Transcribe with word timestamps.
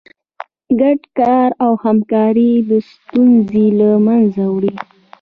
ګډ 0.79 0.99
کار 1.19 1.49
او 1.65 1.71
همکاري 1.85 2.51
ستونزې 2.91 3.65
له 3.79 3.89
منځه 4.05 4.43
وړي. 4.53 4.73